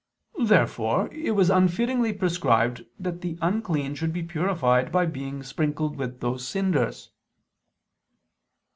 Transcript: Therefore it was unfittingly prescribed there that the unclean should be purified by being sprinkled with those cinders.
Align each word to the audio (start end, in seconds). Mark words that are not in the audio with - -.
Therefore 0.43 1.09
it 1.13 1.35
was 1.35 1.51
unfittingly 1.51 2.11
prescribed 2.17 2.79
there 2.97 3.11
that 3.11 3.21
the 3.21 3.37
unclean 3.39 3.93
should 3.93 4.11
be 4.11 4.23
purified 4.23 4.91
by 4.91 5.05
being 5.05 5.43
sprinkled 5.43 5.95
with 5.95 6.21
those 6.21 6.47
cinders. 6.47 7.11